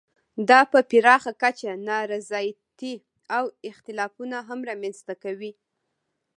[0.49, 2.93] دا په پراخه کچه نا رضایتۍ
[3.37, 5.51] او اختلافونه هم رامنځته کوي.